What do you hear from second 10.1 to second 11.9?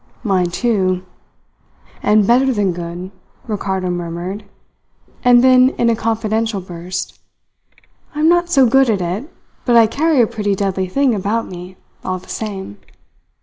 a pretty deadly thing about me,